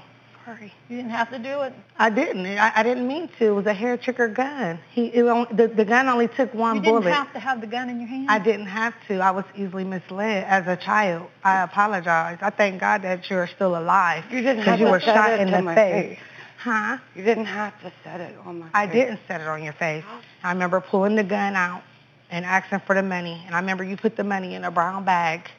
[0.49, 0.73] sorry.
[0.89, 1.73] You didn't have to do it.
[1.97, 2.45] I didn't.
[2.45, 3.45] I, I didn't mean to.
[3.45, 4.79] It was a hair trigger gun.
[4.91, 6.99] He it only, the the gun only took one bullet.
[6.99, 8.27] You didn't have to have the gun in your hand.
[8.29, 9.19] I didn't have to.
[9.19, 11.27] I was easily misled as a child.
[11.43, 12.39] I apologize.
[12.41, 14.23] I thank God that you're still alive.
[14.31, 16.17] You didn't have you to were set shot it in to the my face.
[16.17, 16.19] face.
[16.57, 16.97] Huh?
[17.15, 18.91] You didn't have to set it on my I face.
[18.91, 20.03] I didn't set it on your face.
[20.43, 21.83] I remember pulling the gun out
[22.31, 23.41] and asking for the money.
[23.45, 25.49] And I remember you put the money in a brown bag.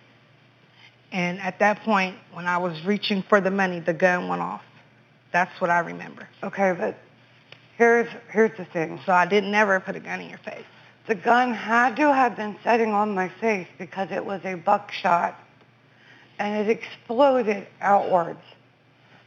[1.11, 4.63] And at that point, when I was reaching for the money, the gun went off.
[5.33, 6.29] That's what I remember.
[6.43, 6.99] Okay, but
[7.77, 9.01] here's here's the thing.
[9.07, 10.65] So I didn't never put a gun in your face.
[11.07, 15.39] The gun had to have been setting on my face because it was a buckshot
[16.39, 18.43] and it exploded outwards.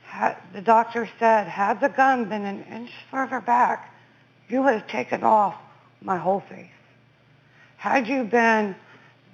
[0.06, 3.94] Had, the doctor said, had the gun been an inch further back,
[4.48, 5.56] you would have taken off
[6.02, 6.70] my whole face.
[7.78, 8.76] Had you been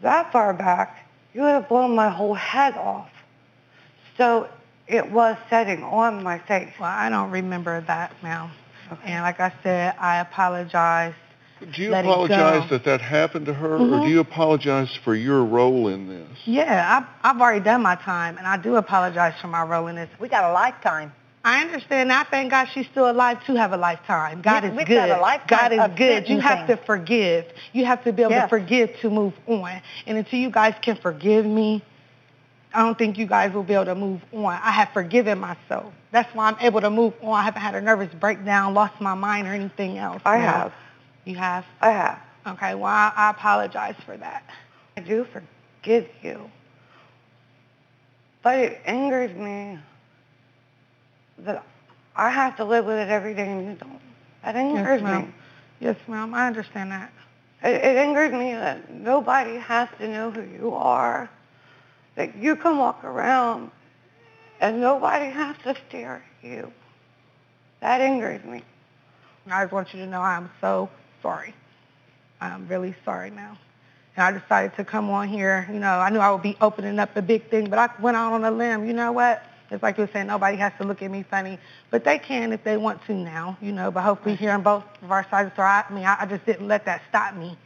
[0.02, 3.10] that far back, you would have blown my whole head off.
[4.18, 4.50] So
[4.90, 6.74] it was setting on my face.
[6.80, 8.52] Well, I don't remember that now.
[9.06, 11.14] And like I said, I apologize.
[11.76, 14.04] Do you apologize that that happened to her, or Mhm.
[14.04, 16.28] do you apologize for your role in this?
[16.46, 19.96] Yeah, I've, I've already done my time, and I do apologize for my role in
[19.96, 20.10] this.
[20.20, 21.12] We got a lifetime.
[21.46, 22.12] I understand.
[22.12, 24.42] I thank God she's still alive to have a lifetime.
[24.42, 24.96] God We- is we've good.
[24.96, 26.30] got a lifetime God is good.
[26.30, 27.46] You have to forgive.
[27.74, 29.82] You have to be able to forgive to move on.
[30.08, 31.82] And until you guys can forgive me,
[32.74, 34.46] I don't think you guys will be able to move on.
[34.46, 35.92] I have forgiven myself.
[36.12, 37.34] That's why I'm able to move on.
[37.34, 40.22] I haven't had a nervous breakdown, lost my mind, or anything else.
[40.26, 40.44] I No.
[40.44, 40.74] have.
[41.26, 41.66] You have?
[41.82, 42.20] I have.
[42.48, 42.76] Okay.
[42.76, 44.44] Well, I, I apologize for that.
[44.98, 46.50] I do forgive you.
[48.44, 49.80] But it angers me
[51.40, 51.64] that
[52.16, 54.00] I have to live with it every day and you don't.
[54.44, 55.22] That angers Yes, ma'am.
[55.26, 55.34] me.
[55.80, 56.34] Yes, ma'am.
[56.34, 57.12] I understand that.
[57.64, 61.30] It, it angers me that nobody has to know who you are.
[62.20, 63.72] That you can walk around
[64.60, 66.74] and nobody has to stare at you.
[67.80, 68.62] That angers me.
[69.50, 70.90] I just want you to know I'm so
[71.22, 71.54] sorry.
[72.42, 73.58] I'm really sorry now.
[74.18, 75.66] And I decided to come on here.
[75.72, 78.18] You know, I knew I would be opening up a big thing, but I went
[78.18, 78.86] out on a limb.
[78.86, 79.42] You know what?
[79.72, 81.58] It's like you were saying, nobody has to look at me funny,
[81.90, 85.10] but they can if they want to now, you know, but hopefully hearing both of
[85.10, 85.54] our sides.
[85.56, 87.58] So I, I mean, I, I just didn't let that stop me.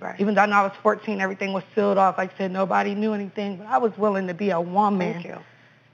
[0.00, 0.20] Right.
[0.20, 2.18] Even though I I was 14, everything was sealed off.
[2.18, 5.26] Like I said, nobody knew anything, but I was willing to be a woman Thank
[5.26, 5.38] you.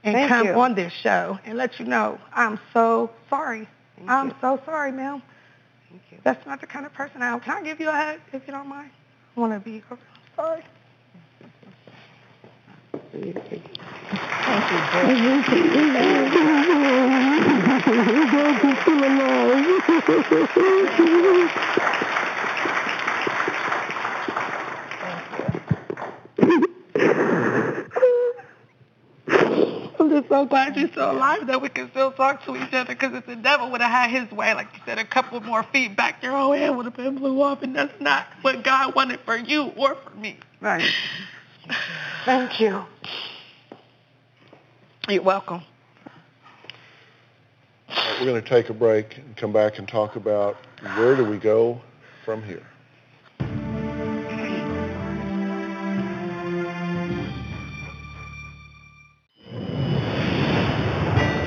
[0.03, 0.53] and Thank come you.
[0.53, 3.67] on this show and let you know I'm so sorry.
[3.97, 4.35] Thank I'm you.
[4.41, 5.21] so sorry, ma'am.
[5.89, 6.17] Thank you.
[6.23, 7.39] That's not the kind of person I am.
[7.39, 8.91] Can I give you a hug if you don't mind?
[9.35, 9.97] I want to be I'm
[10.35, 10.63] sorry.
[13.11, 13.53] Thank you, Jill.
[21.83, 22.02] I'm
[30.13, 33.13] just so glad you're still alive that we can still talk to each other because
[33.13, 35.95] if the devil would have had his way, like you said, a couple more feet
[35.95, 39.19] back, your whole head would have been blew off, and that's not what God wanted
[39.21, 40.37] for you or for me.
[40.61, 40.87] Right.
[42.25, 42.83] Thank you.
[45.09, 45.61] You're welcome.
[47.89, 50.55] We're going to take a break and come back and talk about
[50.95, 51.81] where do we go
[52.23, 52.65] from here.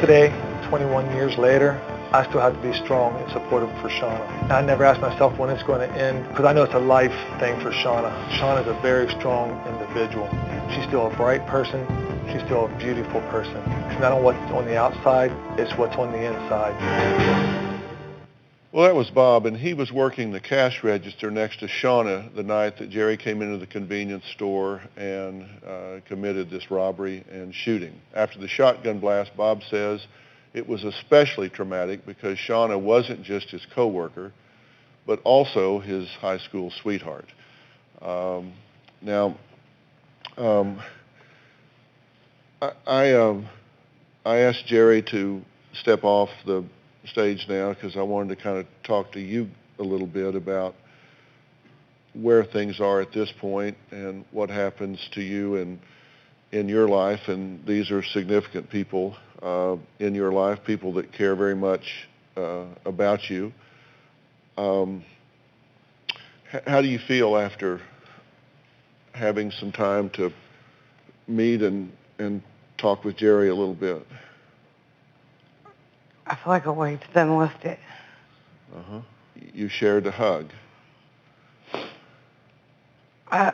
[0.00, 0.28] Today,
[0.68, 1.80] 21 years later,
[2.12, 4.50] I still have to be strong and supportive for Shawna.
[4.50, 7.16] I never ask myself when it's going to end because I know it's a life
[7.40, 8.12] thing for Shawna.
[8.38, 10.28] Shawna's a very strong individual.
[10.70, 11.86] She's still a bright person.
[12.30, 13.56] She's still a beautiful person.
[13.88, 17.45] It's not on what's on the outside, it's what's on the inside.
[18.76, 22.42] Well, that was Bob, and he was working the cash register next to Shawna the
[22.42, 27.94] night that Jerrie came into the convenience store and uh, committed this robbery and shooting.
[28.14, 30.06] After the shotgun blast, Bob says
[30.52, 34.30] it was especially traumatic because Shawna wasn't just his coworker,
[35.06, 37.32] but also his high school sweetheart.
[38.02, 38.52] Um,
[39.00, 39.38] now,
[40.36, 40.82] um,
[42.60, 43.48] I I, um,
[44.26, 45.40] I asked Jerrie to
[45.72, 46.62] step off the
[47.08, 50.74] stage now because I wanted to kind of talk to you a little bit about
[52.14, 55.78] where things are at this point and what happens to you and
[56.52, 57.28] in your life.
[57.28, 62.64] And these are significant people uh, in your life, people that care very much uh,
[62.84, 63.52] about you.
[64.56, 65.04] Um,
[66.66, 67.80] how do you feel after
[69.12, 70.30] having some time to
[71.26, 72.42] meet and, and
[72.78, 74.06] talk with Jerrie a little bit?
[76.26, 77.78] I feel like a weight's been lifted.
[78.76, 79.00] Uh-huh.
[79.54, 80.50] You shared a hug.
[83.30, 83.52] I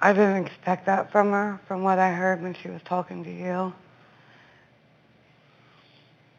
[0.00, 3.30] I didn't expect that from her, from what I heard when she was talking to
[3.30, 3.72] you.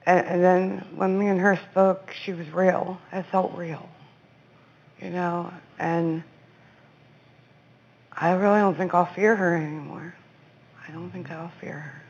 [0.06, 3.00] And, and then when me and her spoke, she was real.
[3.12, 3.90] It felt real,
[5.02, 5.52] you know.
[5.78, 6.24] And
[8.14, 10.14] I really don't think I'll fear her anymore.
[10.88, 12.02] I don't think I'll fear her.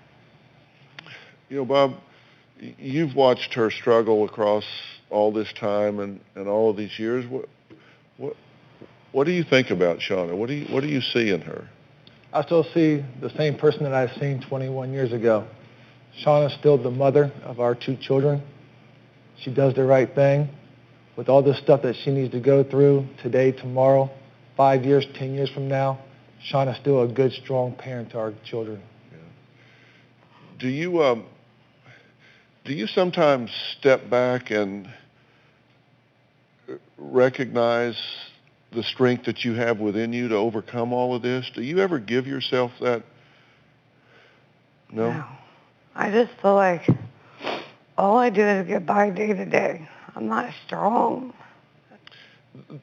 [1.50, 1.96] You know, Bob,
[2.60, 4.64] you've watched her struggle across
[5.10, 7.26] all this time and, and all of these years.
[7.30, 7.50] What,
[8.18, 8.36] what,
[9.12, 10.36] what do you think about Shawna?
[10.36, 11.68] What do you, what do you see in her?
[12.32, 15.48] I still see the same person that I've seen 21 years ago.
[16.24, 18.44] Shawna's still the mother of our two children.
[19.42, 20.50] She does the right thing.
[21.16, 24.10] With all the stuff that she needs to go through today, tomorrow,
[24.56, 26.00] five years, ten years from now,
[26.52, 28.82] Shawna's still a good, strong parent to our children.
[29.12, 29.18] Yeah.
[30.60, 31.26] Do you um,
[32.66, 34.88] do you sometimes step back and
[36.98, 37.98] recognize
[38.72, 41.50] the strength that you have within you to overcome all of this?
[41.56, 43.04] Do you ever give yourself that?
[44.92, 45.12] No.
[45.12, 45.26] no.
[45.96, 46.88] I just feel like
[47.98, 49.88] all I do is get by day to day.
[50.16, 51.34] I'm not strong.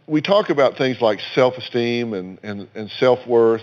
[0.07, 3.63] We talk about things like self-esteem and, and, and self-worth,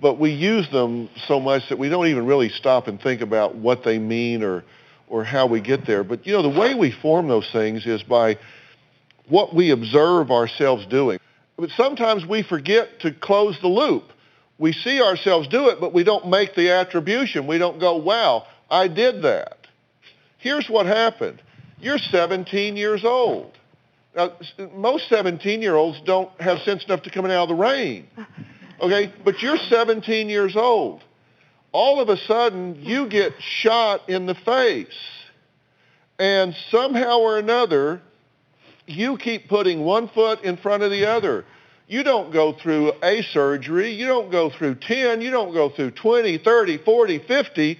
[0.00, 3.54] but we use them so much that we don't even really stop and think about
[3.54, 4.64] what they mean or,
[5.10, 6.04] or how we get there.
[6.04, 8.38] But, you know, the way we form those things is by
[9.28, 11.18] what we observe ourselves doing.
[11.56, 14.04] But sometimes we forget to close the loop.
[14.58, 17.46] We see ourselves do it, but we don't make the attribution.
[17.46, 19.56] We don't go, wow, I did that.
[20.38, 21.42] Here's what happened.
[21.80, 23.52] You're 17 years old.
[24.16, 24.32] Now,
[24.74, 28.08] most 17-year-olds don't have sense enough to come out of the rain.
[28.80, 29.12] Okay?
[29.24, 31.02] But you're 17 years old.
[31.72, 34.86] All of a sudden, you get shot in the face.
[36.18, 38.00] And somehow or another,
[38.86, 41.44] you keep putting one foot in front of the other.
[41.86, 43.92] You don't go through a surgery.
[43.92, 45.20] You don't go through 10.
[45.20, 47.78] You don't go through 20, 30, 40, 50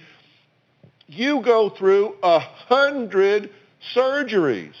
[1.09, 3.49] you go through a hundred
[3.95, 4.75] surgeries.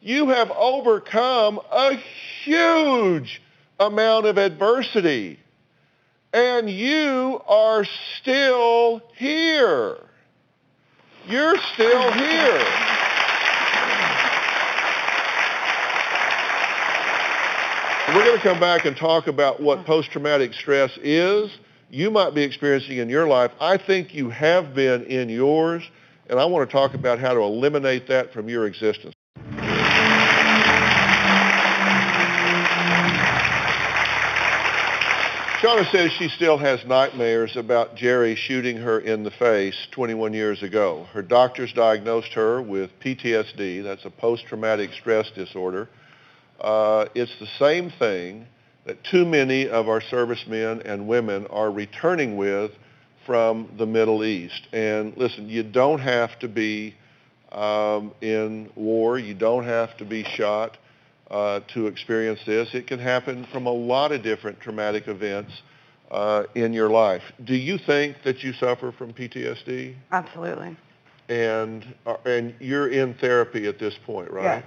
[0.00, 2.00] You have overcome a
[2.42, 3.42] huge
[3.78, 5.38] amount of adversity.
[6.36, 7.86] And you are
[8.20, 9.96] still here.
[11.26, 12.62] You're still here.
[18.14, 21.50] We're going to come back and talk about what post-traumatic stress is
[21.88, 23.52] you might be experiencing in your life.
[23.58, 25.90] I think you have been in yours,
[26.28, 29.15] and I want to talk about how to eliminate that from your existence.
[35.66, 40.62] Shawna says she still has nightmares about Jerrie shooting her in the face 21 years
[40.62, 41.08] ago.
[41.12, 43.82] Her doctors diagnosed her with PTSD.
[43.82, 45.88] That's a post-traumatic stress disorder.
[46.60, 48.46] Uh, it's the same thing
[48.84, 52.70] that too many of our servicemen and women are returning with
[53.26, 54.68] from the Middle East.
[54.72, 56.94] And listen, you don't have to be
[57.50, 59.18] um, in war.
[59.18, 60.78] You don't have to be shot
[61.30, 62.68] uh, to experience this.
[62.72, 65.52] It can happen from a lot of different traumatic events
[66.10, 67.22] uh, in your life.
[67.44, 69.96] Do you think that you suffer from PTSD?
[70.12, 70.76] Absolutely.
[71.28, 74.62] And uh, and you're in therapy at this point, right?
[74.62, 74.64] Yes.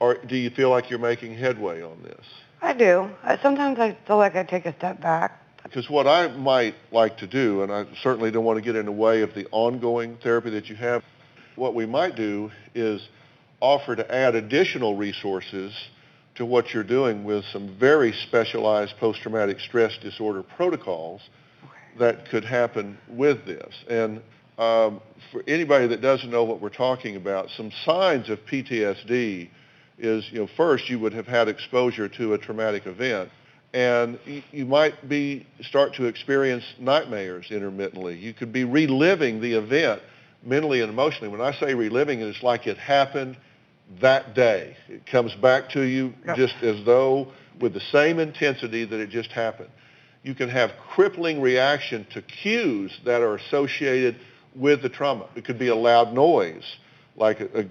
[0.00, 2.24] Or do you feel like you're making headway on this?
[2.60, 3.08] I do.
[3.42, 5.40] Sometimes I feel like I take a step back.
[5.62, 8.86] Because what I might like to do, and I certainly don't want to get in
[8.86, 11.02] the way of the ongoing therapy that you have,
[11.56, 13.00] what we might do is
[13.60, 15.72] offer to add additional resources
[16.34, 21.20] to what you're doing with some very specialized post-traumatic stress disorder protocols
[21.98, 23.74] that could happen with this.
[23.88, 24.22] And
[24.58, 29.48] um, for anybody that doesn't know what we're talking about, some signs of PTSD
[29.98, 33.30] is, you know, first you would have had exposure to a traumatic event,
[33.74, 34.18] and
[34.50, 38.18] you might be start to experience nightmares intermittently.
[38.18, 40.02] You could be reliving the event
[40.42, 41.28] mentally and emotionally.
[41.28, 43.36] When I say reliving it, it's like it happened
[44.00, 44.76] that day.
[44.88, 46.36] It comes back to you yep.
[46.36, 47.28] just as though
[47.60, 49.70] with the same intensity that it just happened.
[50.22, 54.16] You can have crippling reaction to cues that are associated
[54.54, 55.28] with the trauma.
[55.34, 56.64] It could be a loud noise,
[57.16, 57.64] like a, a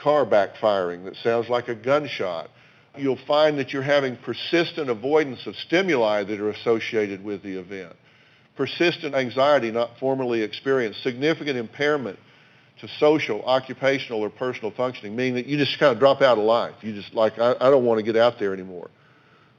[0.00, 2.50] car backfiring that sounds like a gunshot.
[2.96, 7.94] You'll find that you're having persistent avoidance of stimuli that are associated with the event.
[8.56, 12.18] Persistent anxiety not formerly experienced, significant impairment
[12.80, 16.44] to social, occupational, or personal functioning, meaning that you just kind of drop out of
[16.44, 16.74] life.
[16.80, 18.90] You just like, I, I don't want to get out there anymore.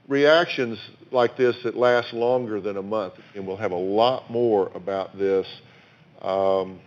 [0.08, 0.80] Reactions
[1.12, 5.18] like this that last longer than a month, and we'll have a lot more about
[5.18, 5.46] this
[6.22, 6.80] um,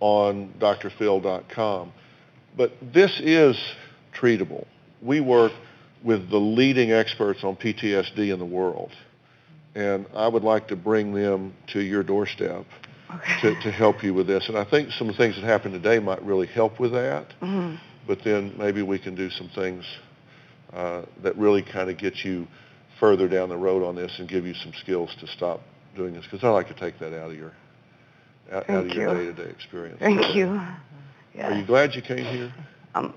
[0.00, 1.92] on drphil.com.
[2.56, 3.56] But this is
[4.18, 4.66] treatable.
[5.02, 5.52] We work
[6.04, 8.90] with the leading experts on PTSD in the world.
[9.74, 12.64] And I would like to bring them to your doorstep
[13.42, 14.48] to, to help you with this.
[14.48, 17.26] And I think some of the things that happened today might really help with that.
[17.40, 17.78] Mhm.
[18.06, 19.84] But then maybe we can do some things
[20.72, 22.46] uh, that really kind of get you
[22.98, 25.60] further down the road on this and give you some skills to stop
[25.96, 26.24] doing this.
[26.24, 27.52] Because I like to take that out of your
[28.52, 29.32] out, out of your you.
[29.32, 29.98] day-to-day experience.
[30.00, 30.46] Thank you.
[30.48, 30.78] Are
[31.34, 31.56] Yeah.
[31.56, 32.52] you glad you came here?
[32.94, 33.14] I'm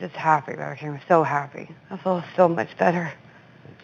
[0.00, 0.98] just, happy that I came.
[1.08, 1.68] So happy.
[1.90, 3.12] I feel so much better.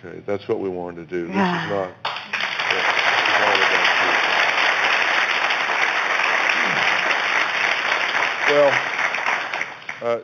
[0.05, 1.27] Okay, that's what we wanted to do.
[1.27, 1.71] This is not.
[1.71, 1.91] yeah,
[2.71, 4.13] this is all about you.
[8.53, 8.71] Well,
[10.03, 10.19] uh,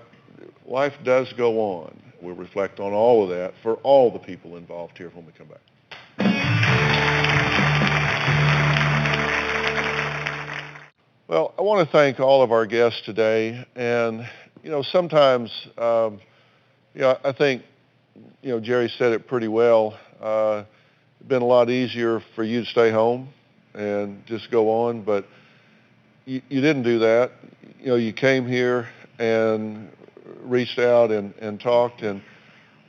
[0.67, 1.99] life does go on.
[2.21, 5.47] We'll reflect on all of that for all the people involved here when we come
[5.49, 5.63] back.
[11.27, 13.67] Well, I want to thank all of our guests today.
[13.75, 14.29] And,
[14.63, 16.21] you know, sometimes, um,
[16.93, 17.63] you know, I think,
[18.43, 19.99] you know, Jerrie said it pretty well.
[20.21, 20.65] Uh,
[21.19, 23.31] it'd been a lot easier for you to stay home
[23.73, 25.25] and just go on, but
[26.27, 27.33] you, you didn't do that.
[27.81, 28.89] You know, you came here
[29.21, 29.89] and
[30.43, 32.21] reached out and, and talked, and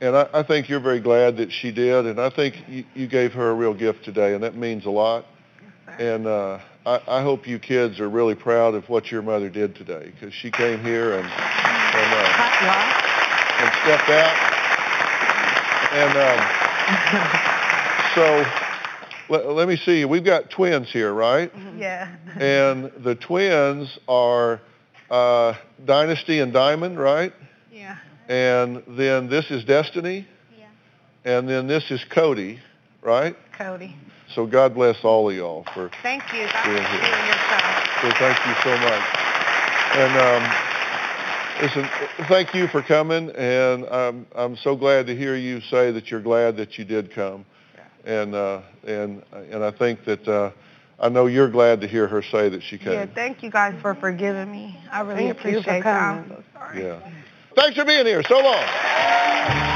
[0.00, 3.06] and I, I think you're very glad that she did, and I think you, you
[3.06, 5.26] gave her a real gift today, and that means a lot.
[5.98, 9.76] And uh, I, I hope you kids are really proud of what your mother did
[9.76, 12.26] today, because she came here and and, uh,
[13.60, 14.36] and stepped out.
[15.92, 16.40] And um,
[18.16, 18.44] so
[19.28, 20.04] let, let me see.
[20.04, 21.52] We've got twins here, right?
[21.76, 22.08] Yeah.
[22.36, 24.60] And the twins are
[25.10, 25.54] uh,
[25.84, 27.32] Dynasty and Diamond, right?
[27.72, 27.96] Yeah.
[28.28, 30.26] And then this is Destiny.
[30.56, 30.66] Yeah.
[31.24, 32.60] And then this is Cody,
[33.02, 33.36] right?
[33.56, 33.96] Cody.
[34.34, 36.38] So God bless all of y'all for Thank you.
[36.38, 37.34] being Thank you here.
[37.50, 38.08] show.
[38.08, 39.30] So thank you so much.
[39.92, 40.70] And um,
[41.60, 41.88] listen,
[42.28, 46.22] thank you for coming, and I'm I'm so glad to hear you say that you're
[46.22, 47.44] glad that you did come,
[47.74, 48.22] yeah.
[48.22, 50.52] and uh, and and I think that uh,
[51.00, 52.92] I know you're glad to hear her say that she came.
[52.92, 54.78] Yeah, thank you guys for forgiving me.
[54.92, 55.96] I really Thank you for appreciate that.
[55.96, 56.82] I'm so sorry.
[56.82, 57.00] Yeah.
[57.56, 58.22] Thanks for being here.
[58.22, 59.68] So long.